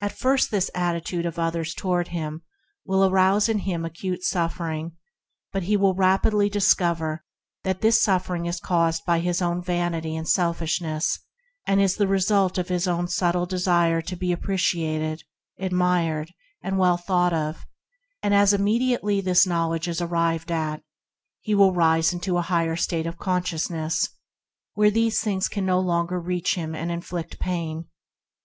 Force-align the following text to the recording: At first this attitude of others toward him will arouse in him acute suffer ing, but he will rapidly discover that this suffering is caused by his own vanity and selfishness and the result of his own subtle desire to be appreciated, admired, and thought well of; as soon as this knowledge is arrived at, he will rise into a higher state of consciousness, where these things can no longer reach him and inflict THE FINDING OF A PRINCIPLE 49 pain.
At 0.00 0.12
first 0.12 0.52
this 0.52 0.70
attitude 0.76 1.26
of 1.26 1.36
others 1.36 1.74
toward 1.74 2.06
him 2.14 2.42
will 2.86 3.04
arouse 3.04 3.48
in 3.48 3.58
him 3.58 3.84
acute 3.84 4.22
suffer 4.22 4.70
ing, 4.70 4.92
but 5.52 5.64
he 5.64 5.76
will 5.76 5.92
rapidly 5.92 6.48
discover 6.48 7.24
that 7.64 7.80
this 7.80 8.00
suffering 8.00 8.46
is 8.46 8.60
caused 8.60 9.04
by 9.04 9.18
his 9.18 9.42
own 9.42 9.60
vanity 9.60 10.14
and 10.14 10.28
selfishness 10.28 11.18
and 11.66 11.80
the 11.84 12.06
result 12.06 12.58
of 12.58 12.68
his 12.68 12.86
own 12.86 13.08
subtle 13.08 13.44
desire 13.44 14.00
to 14.00 14.14
be 14.14 14.30
appreciated, 14.30 15.24
admired, 15.58 16.32
and 16.62 16.76
thought 16.76 17.32
well 17.32 17.34
of; 17.34 17.66
as 18.22 18.50
soon 18.50 18.68
as 18.68 19.24
this 19.24 19.48
knowledge 19.48 19.88
is 19.88 20.00
arrived 20.00 20.52
at, 20.52 20.84
he 21.40 21.56
will 21.56 21.74
rise 21.74 22.12
into 22.12 22.36
a 22.36 22.42
higher 22.42 22.76
state 22.76 23.04
of 23.08 23.18
consciousness, 23.18 24.10
where 24.74 24.92
these 24.92 25.20
things 25.20 25.48
can 25.48 25.66
no 25.66 25.80
longer 25.80 26.20
reach 26.20 26.54
him 26.54 26.72
and 26.72 26.92
inflict 26.92 27.32
THE 27.32 27.36
FINDING 27.38 27.58
OF 27.58 27.62
A 27.62 27.66
PRINCIPLE 27.66 27.80
49 27.80 27.84
pain. 27.84 27.90